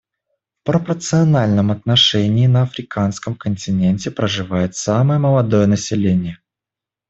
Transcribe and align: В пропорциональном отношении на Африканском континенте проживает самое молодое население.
В 0.25 0.63
пропорциональном 0.63 1.69
отношении 1.69 2.47
на 2.47 2.63
Африканском 2.63 3.35
континенте 3.35 4.09
проживает 4.09 4.75
самое 4.75 5.19
молодое 5.19 5.67
население. 5.67 6.39